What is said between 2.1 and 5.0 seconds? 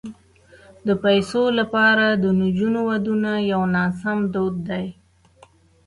د نجونو ودونه یو ناسم دود دی.